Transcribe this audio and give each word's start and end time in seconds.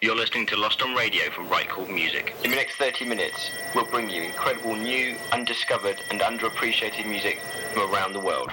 You're 0.00 0.14
listening 0.14 0.46
to 0.46 0.56
Lost 0.56 0.82
on 0.82 0.94
Radio 0.94 1.30
from 1.30 1.48
Right 1.48 1.68
Chord 1.68 1.90
Music. 1.90 2.32
In 2.44 2.50
the 2.50 2.56
next 2.56 2.76
30 2.76 3.04
minutes, 3.06 3.50
we'll 3.74 3.86
bring 3.86 4.08
you 4.08 4.22
incredible 4.22 4.76
new, 4.76 5.16
undiscovered, 5.32 5.96
and 6.12 6.20
underappreciated 6.20 7.06
music 7.08 7.40
from 7.72 7.92
around 7.92 8.12
the 8.12 8.20
world. 8.20 8.52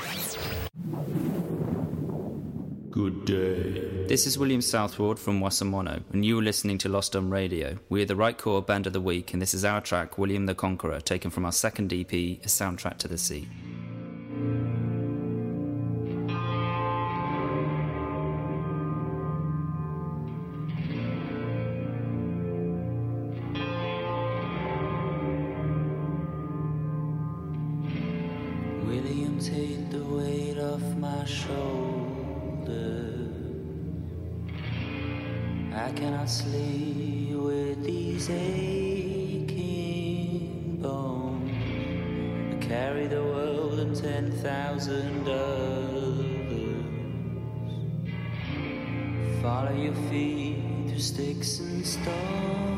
Good 2.90 3.26
day. 3.26 4.08
This 4.08 4.26
is 4.26 4.40
William 4.40 4.62
Southward 4.62 5.20
from 5.20 5.40
Wasamono, 5.42 6.02
and 6.12 6.26
you 6.26 6.40
are 6.40 6.42
listening 6.42 6.80
to 6.80 6.90
Lost 6.90 7.16
on 7.16 7.30
Radio. 7.30 7.78
We 7.88 8.02
are 8.02 8.06
the 8.06 8.16
Right 8.16 8.36
Chord 8.36 8.66
Band 8.66 8.88
of 8.88 8.94
the 8.94 9.02
Week, 9.02 9.32
and 9.32 9.40
this 9.40 9.54
is 9.54 9.64
our 9.64 9.80
track, 9.80 10.18
William 10.18 10.48
the 10.48 10.56
Conqueror, 10.56 11.02
taken 11.02 11.30
from 11.30 11.46
our 11.46 11.52
second 11.52 11.94
EP, 11.94 12.12
A 12.12 12.48
Soundtrack 12.48 12.98
to 12.98 13.08
the 13.08 13.20
Sea. 13.20 13.48
Sleep 36.28 37.38
with 37.38 37.84
these 37.84 38.30
aching 38.32 39.60
bones. 40.82 41.52
I 42.52 42.58
carry 42.66 43.06
the 43.08 43.22
world 43.22 43.80
and 43.80 43.96
ten 43.96 44.32
thousand 44.32 45.28
others. 45.28 46.26
Follow 49.42 49.74
your 49.74 49.94
feet 50.10 50.64
through 50.88 51.00
sticks 51.00 51.60
and 51.60 51.86
stones. 51.86 52.75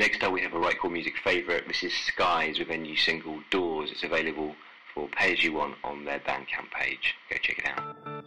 Next 0.00 0.24
up, 0.24 0.32
we 0.32 0.40
have 0.40 0.54
a 0.54 0.58
Right 0.58 0.76
Music 0.90 1.12
favourite, 1.22 1.68
Mrs. 1.68 1.90
Skies, 2.06 2.58
with 2.58 2.70
a 2.70 2.76
new 2.78 2.96
single 2.96 3.38
Doors. 3.50 3.90
It's 3.90 4.02
available 4.02 4.54
for 4.94 5.06
pay 5.08 5.34
as 5.34 5.44
you 5.44 5.52
want 5.52 5.74
on 5.84 6.06
their 6.06 6.20
Bandcamp 6.20 6.70
page. 6.72 7.16
Go 7.28 7.36
check 7.36 7.58
it 7.58 7.66
out. 7.66 8.19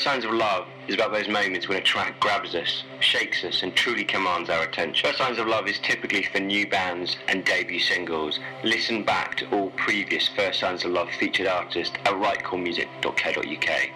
signs 0.00 0.24
of 0.24 0.32
love 0.32 0.66
is 0.86 0.94
about 0.94 1.12
those 1.12 1.28
moments 1.28 1.68
when 1.68 1.78
a 1.78 1.82
track 1.82 2.18
grabs 2.20 2.54
us, 2.54 2.84
shakes 3.00 3.44
us, 3.44 3.62
and 3.62 3.74
truly 3.74 4.04
commands 4.04 4.48
our 4.50 4.62
attention. 4.62 5.06
First 5.06 5.18
Signs 5.18 5.38
of 5.38 5.46
Love 5.46 5.68
is 5.68 5.78
typically 5.78 6.22
for 6.22 6.40
new 6.40 6.68
bands 6.68 7.16
and 7.28 7.44
debut 7.44 7.80
singles. 7.80 8.38
Listen 8.64 9.04
back 9.04 9.36
to 9.38 9.50
all 9.50 9.70
previous 9.70 10.28
First 10.28 10.60
Signs 10.60 10.84
of 10.84 10.92
Love 10.92 11.08
featured 11.18 11.46
artists 11.46 11.94
at 12.04 12.12
rightchordmusic.co.uk. 12.12 13.90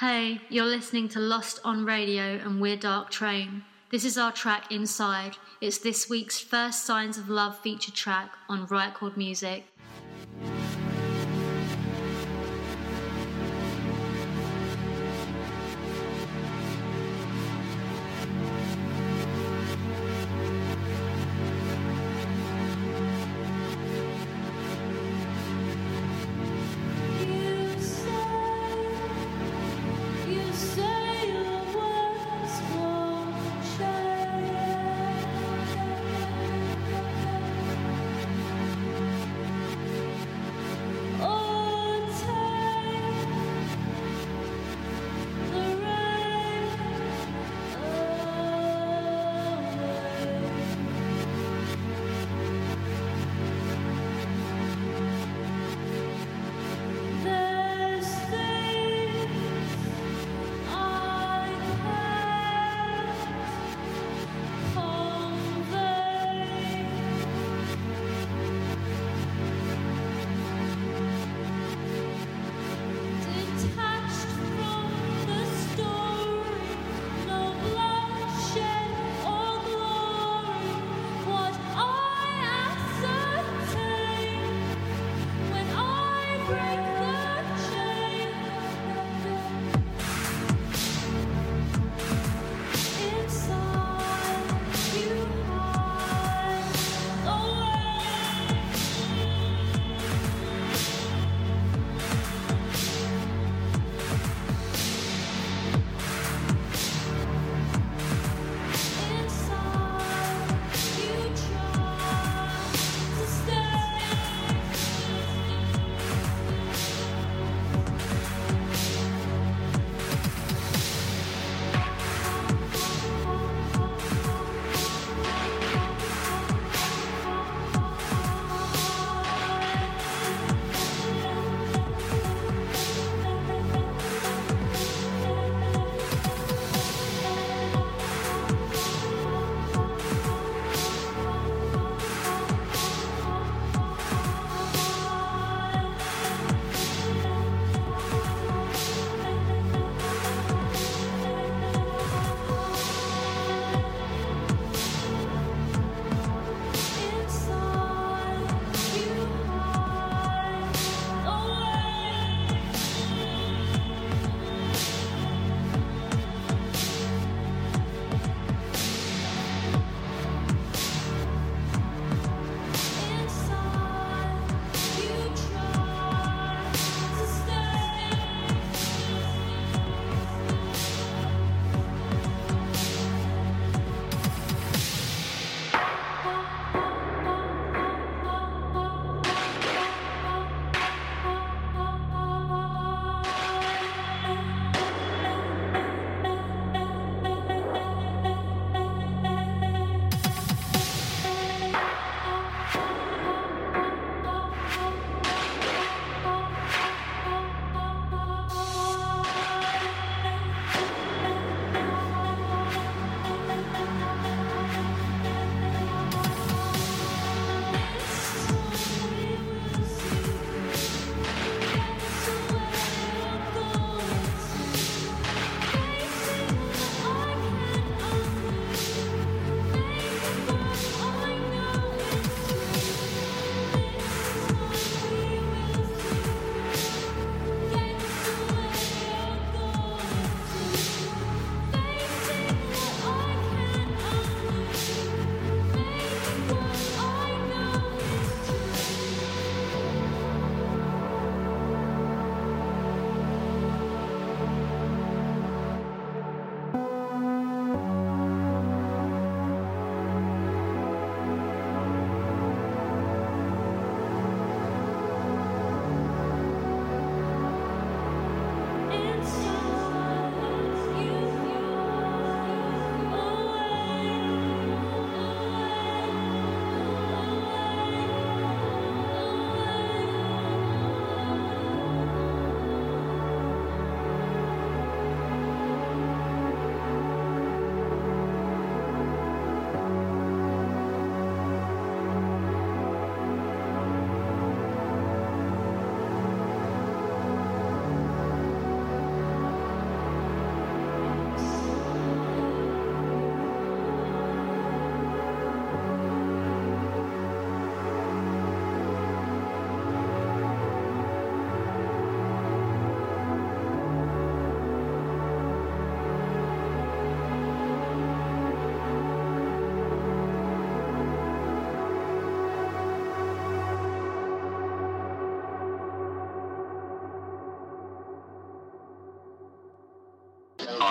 Hey, 0.00 0.40
you're 0.48 0.66
listening 0.66 1.08
to 1.10 1.20
Lost 1.20 1.60
on 1.64 1.84
Radio, 1.84 2.36
and 2.36 2.60
we're 2.60 2.76
Dark 2.76 3.10
Train. 3.10 3.64
This 3.90 4.04
is 4.04 4.18
our 4.18 4.32
track 4.32 4.70
Inside. 4.70 5.36
It's 5.60 5.78
this 5.78 6.10
week's 6.10 6.38
First 6.38 6.84
Signs 6.84 7.18
of 7.18 7.28
Love 7.28 7.58
featured 7.58 7.94
track 7.94 8.30
on 8.48 8.66
Right 8.66 8.92
Chord 8.92 9.16
Music. 9.16 9.64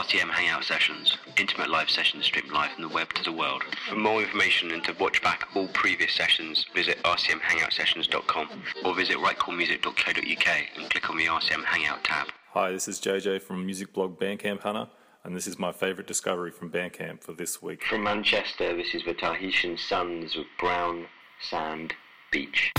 RCM 0.06 0.30
Hangout 0.30 0.64
Sessions, 0.64 1.18
intimate 1.36 1.72
live 1.72 1.90
sessions 1.90 2.26
streamed 2.26 2.52
live 2.52 2.70
from 2.74 2.84
the 2.84 2.90
web 2.90 3.12
to 3.14 3.24
the 3.24 3.32
world. 3.32 3.64
For 3.90 3.96
more 3.96 4.22
information 4.22 4.70
and 4.70 4.84
to 4.84 4.94
watch 5.00 5.20
back 5.24 5.48
all 5.56 5.68
previous 5.70 6.14
sessions, 6.14 6.64
visit 6.76 7.02
rcmhangoutsessions.com 7.02 8.48
or 8.84 8.94
visit 8.94 9.18
rightchordmusic.co.uk 9.18 10.48
and 10.78 10.90
click 10.92 11.10
on 11.10 11.18
the 11.18 11.26
RCM 11.26 11.64
Hangout 11.64 12.04
tab. 12.04 12.28
Hi, 12.52 12.72
this 12.72 12.88
is 12.88 13.02
JJ 13.02 13.42
from 13.42 13.66
music 13.66 13.94
blog 13.94 14.20
Bandcamp 14.20 14.60
Hunter, 14.60 14.90
and 15.24 15.36
this 15.36 15.48
is 15.48 15.58
my 15.58 15.72
favourite 15.72 16.06
discovery 16.06 16.52
from 16.52 16.70
Bandcamp 16.70 17.24
for 17.24 17.34
this 17.34 17.64
week. 17.64 17.84
From 17.84 18.04
Manchester, 18.04 18.78
this 18.78 18.94
is 18.94 19.04
the 19.06 19.16
Tahitian 19.16 19.76
Suns 19.76 20.36
with 20.36 20.46
Brown 20.60 21.08
Sand 21.50 21.96
Beach. 22.32 22.72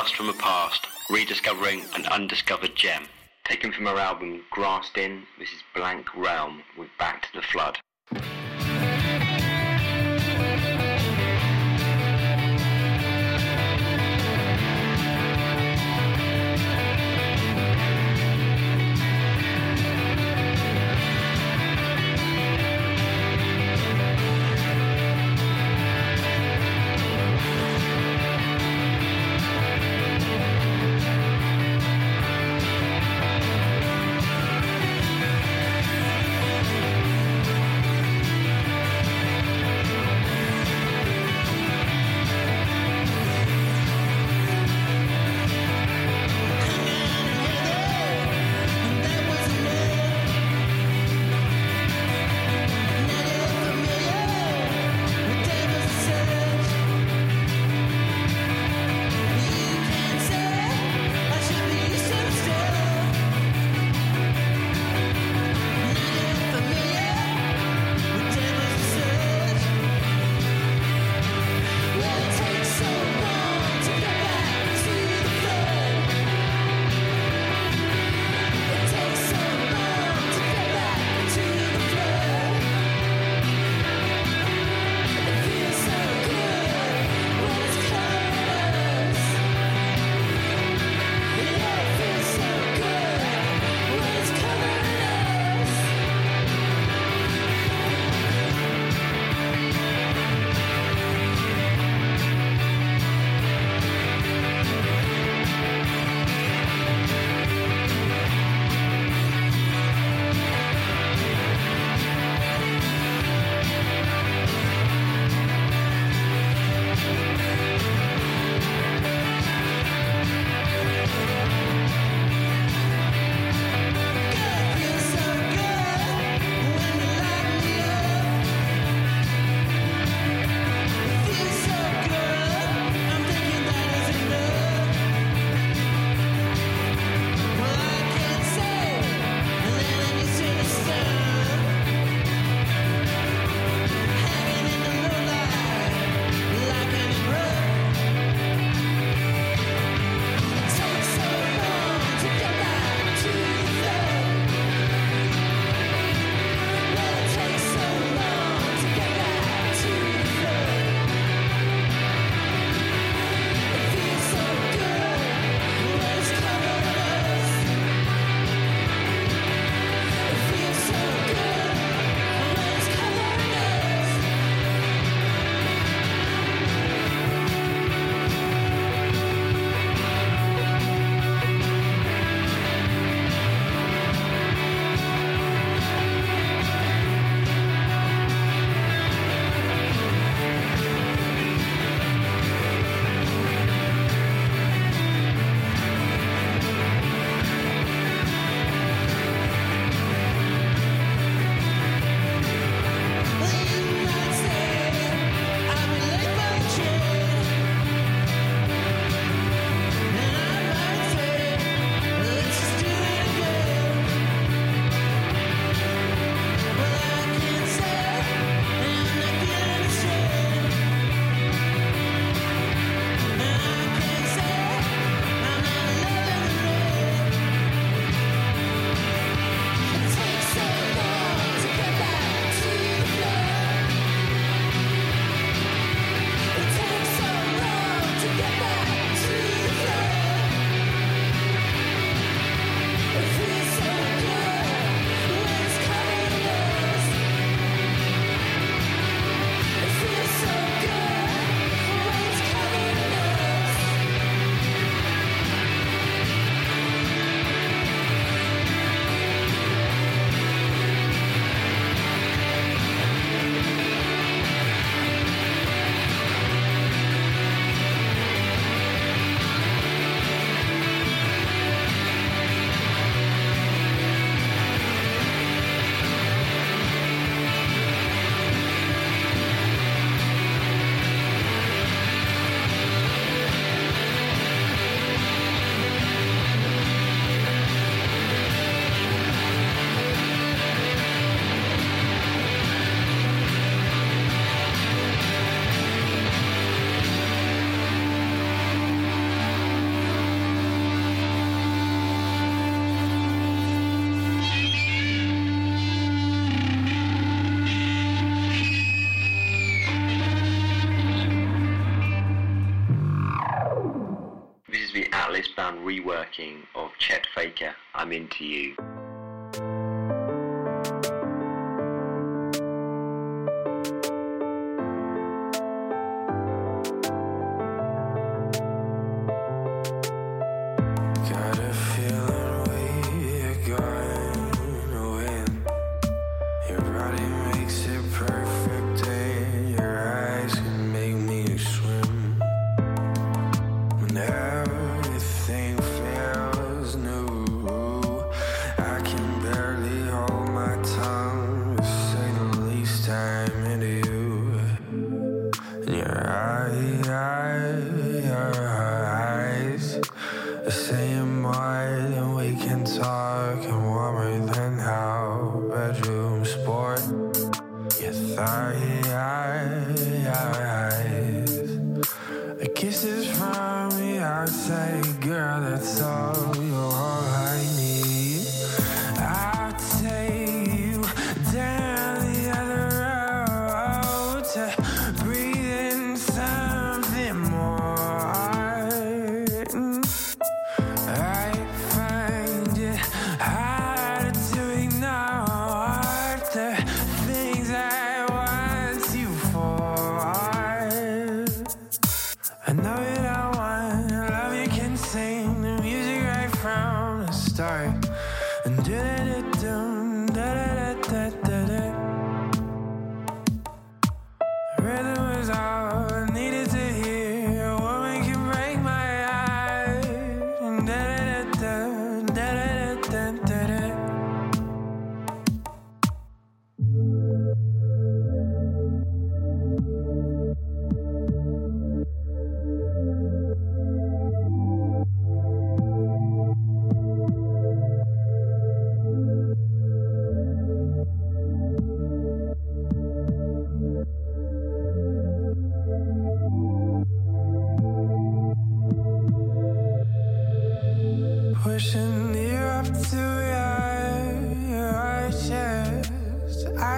Blast 0.00 0.16
from 0.16 0.28
the 0.28 0.32
past, 0.32 0.86
rediscovering 1.10 1.84
an 1.94 2.06
undiscovered 2.06 2.74
gem. 2.74 3.04
Taken 3.44 3.70
from 3.70 3.84
her 3.84 3.98
album 3.98 4.42
Grassed 4.50 4.96
Inn, 4.96 5.24
this 5.38 5.50
is 5.50 5.62
Blank 5.74 6.06
Realm 6.16 6.62
with 6.78 6.88
Back 6.98 7.20
to 7.20 7.28
the 7.34 7.42
Flood. 7.42 7.78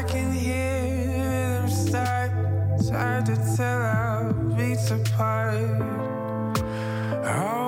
I 0.03 0.05
can 0.05 0.33
hear 0.33 0.83
the 0.83 1.21
rhythm 1.31 1.71
start. 1.71 2.33
It's 2.75 2.91
to 3.27 3.57
tell 3.57 3.83
our 3.83 4.33
beats 4.33 4.91
apart. 4.91 5.55
Oh. 7.25 7.62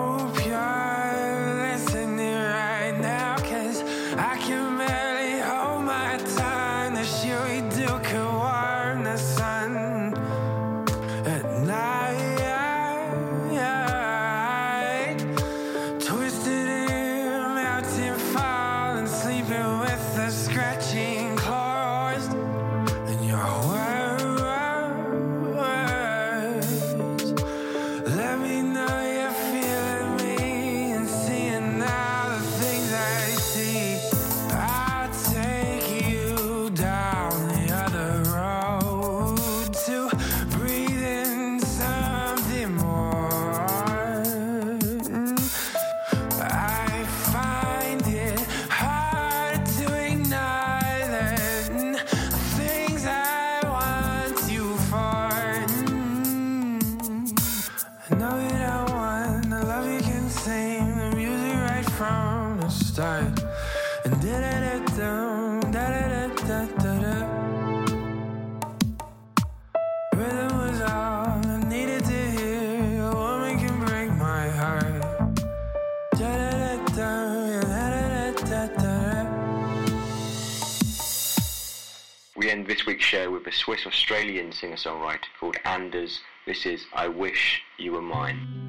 with 83.45 83.53
a 83.53 83.57
Swiss 83.57 83.87
Australian 83.87 84.53
singer 84.53 84.77
songwriter 84.77 85.27
called 85.39 85.57
Anders. 85.65 86.21
This 86.47 86.65
is 86.65 86.87
I 86.95 87.09
Wish 87.09 87.63
You 87.77 87.93
Were 87.93 88.03
Mine. 88.03 88.64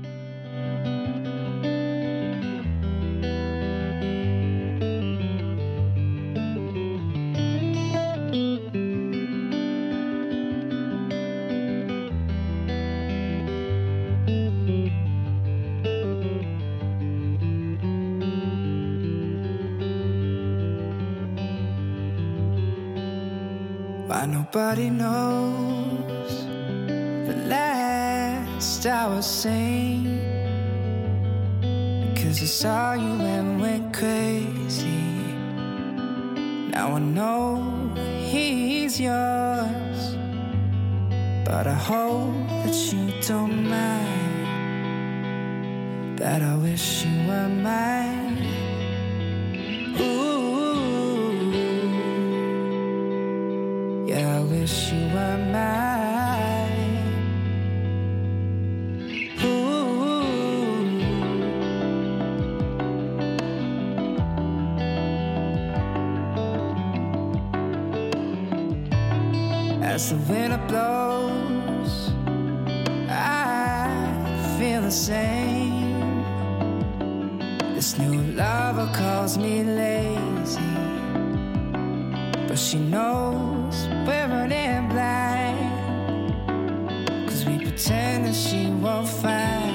Why 24.08 24.28
nobody 24.28 24.92
knows 24.92 26.46
the 27.28 27.36
last 27.48 28.86
I 28.86 29.08
was 29.08 29.26
sane. 29.26 30.22
Cause 32.16 32.40
I 32.40 32.46
saw 32.46 32.94
you 32.94 33.20
and 33.36 33.60
went 33.60 33.94
crazy. 33.96 35.34
Now 36.70 36.96
I 36.96 37.00
know 37.00 37.92
he's 37.96 39.00
yours. 39.00 40.18
But 41.44 41.66
I 41.66 41.74
hope 41.74 42.48
that 42.64 42.76
you 42.94 43.12
don't 43.22 43.68
mind. 43.68 44.48
That 46.20 46.44
I 46.44 46.56
wish 46.58 47.06
you 47.06 47.28
were 47.28 47.50
mine. 47.50 48.25
Lazy, 80.46 80.62
but 82.48 82.58
she 82.58 82.78
knows 82.78 83.88
we're 84.06 84.28
running 84.28 84.90
blind. 84.90 85.58
Cause 87.28 87.46
we 87.46 87.58
pretend 87.60 88.26
that 88.26 88.36
she 88.36 88.68
won't 88.68 89.08
find 89.08 89.74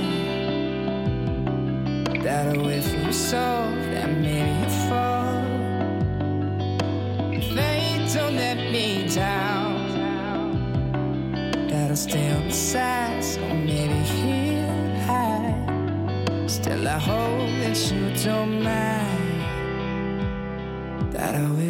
that 2.22 2.56
a 2.56 2.60
way 2.60 2.80
for 2.80 3.08
us 3.08 3.32
all 3.32 3.70
that 3.92 4.10
made 4.10 4.60
me 4.60 4.68
fall. 4.88 5.42
Fate 7.54 8.14
don't 8.14 8.36
let 8.36 8.56
me 8.56 9.08
down. 9.08 9.78
That'll 11.68 11.96
stay 11.96 12.30
on 12.32 12.46
the 12.48 12.54
side, 12.54 13.24
so 13.24 13.40
maybe 13.40 13.94
he'll 14.12 15.00
hide. 15.06 16.48
Still, 16.48 16.86
I 16.86 16.98
hope 16.98 17.50
that 17.62 17.76
you 17.90 18.24
don't 18.24 18.62
mind. 18.62 19.09
That 21.20 21.34
I 21.34 21.50
wish 21.50 21.69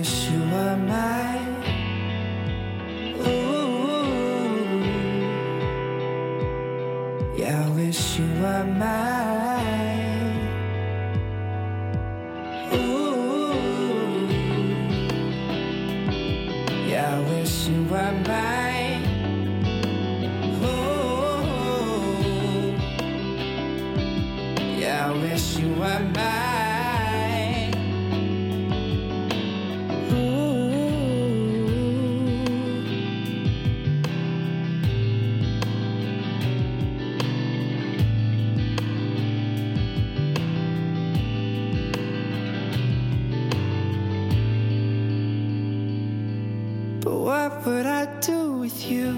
you? 48.90 49.14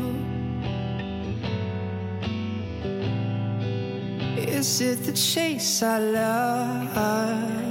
Is 4.37 4.81
it 4.81 5.05
the 5.05 5.13
chase 5.13 5.83
I 5.83 5.99
love? 5.99 7.63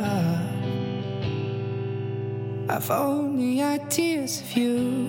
I've 2.70 2.90
only 2.90 3.62
ideas 3.62 4.42
of 4.42 4.52
you. 4.58 5.08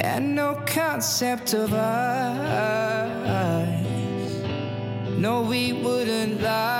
And 0.00 0.34
no 0.34 0.62
concept 0.66 1.54
of 1.54 1.72
us. 1.72 3.10
No, 5.18 5.42
we 5.42 5.72
wouldn't 5.72 6.42
last. 6.42 6.79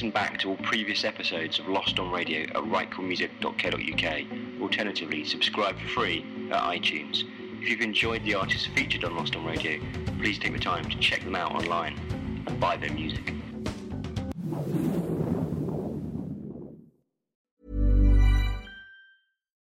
Listen 0.00 0.12
back 0.12 0.38
to 0.38 0.48
all 0.48 0.56
previous 0.56 1.04
episodes 1.04 1.58
of 1.58 1.68
Lost 1.68 1.98
on 1.98 2.10
Radio 2.10 2.44
at 2.44 2.54
rightchordmusic.co.uk. 2.54 4.62
Alternatively, 4.62 5.26
subscribe 5.26 5.78
for 5.78 5.88
free 5.88 6.24
at 6.50 6.62
iTunes. 6.62 7.24
If 7.60 7.68
you've 7.68 7.82
enjoyed 7.82 8.24
the 8.24 8.32
artists 8.32 8.66
featured 8.68 9.04
on 9.04 9.14
Lost 9.14 9.36
on 9.36 9.44
Radio, 9.44 9.78
please 10.18 10.38
take 10.38 10.54
the 10.54 10.58
time 10.58 10.88
to 10.88 10.98
check 11.00 11.22
them 11.22 11.34
out 11.34 11.54
online 11.54 12.00
and 12.46 12.58
buy 12.58 12.78
their 12.78 12.94
music. 12.94 13.34